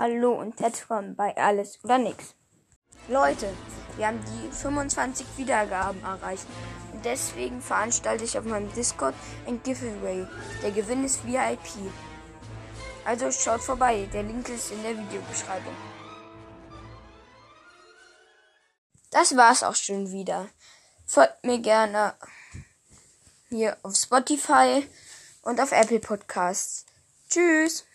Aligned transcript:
Hallo 0.00 0.34
und 0.34 0.60
herzlich 0.60 0.88
willkommen 0.88 1.16
bei 1.16 1.36
Alles 1.36 1.82
oder 1.82 1.98
Nix. 1.98 2.36
Leute, 3.08 3.52
wir 3.96 4.06
haben 4.06 4.20
die 4.24 4.52
25 4.54 5.26
Wiedergaben 5.36 6.00
erreicht. 6.04 6.46
Und 6.92 7.04
deswegen 7.04 7.60
veranstalte 7.60 8.22
ich 8.22 8.38
auf 8.38 8.44
meinem 8.44 8.72
Discord 8.74 9.16
ein 9.48 9.60
Giveaway. 9.60 10.24
Der 10.62 10.70
Gewinn 10.70 11.02
ist 11.02 11.26
VIP. 11.26 11.90
Also 13.04 13.32
schaut 13.32 13.60
vorbei, 13.60 14.08
der 14.12 14.22
Link 14.22 14.48
ist 14.50 14.70
in 14.70 14.84
der 14.84 14.96
Videobeschreibung. 14.96 15.74
Das 19.10 19.36
war's 19.36 19.64
auch 19.64 19.74
schon 19.74 20.12
wieder. 20.12 20.46
Folgt 21.06 21.42
mir 21.42 21.58
gerne 21.58 22.14
hier 23.48 23.76
auf 23.82 23.96
Spotify 23.96 24.86
und 25.42 25.60
auf 25.60 25.72
Apple 25.72 25.98
Podcasts. 25.98 26.86
Tschüss! 27.28 27.84